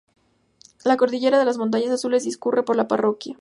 La 0.83 0.97
cordillera 0.97 1.37
de 1.37 1.45
las 1.45 1.59
montañas 1.59 1.91
azules 1.91 2.23
discurre 2.23 2.63
por 2.63 2.75
la 2.75 2.87
parroquia. 2.87 3.29